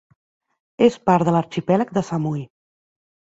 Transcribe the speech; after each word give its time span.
És 0.85 0.97
part 1.09 1.27
de 1.29 1.33
l'arxipèlag 1.35 1.93
de 1.99 2.05
Samui. 2.09 2.43